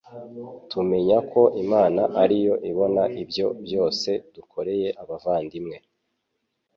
tumenyako 0.69 1.39
Imana 1.63 2.01
ariyo 2.21 2.53
ibona 2.69 3.03
ibyo 3.21 3.47
byose 3.65 4.09
dukoreye 4.35 4.89
abavandimwe 5.01 5.77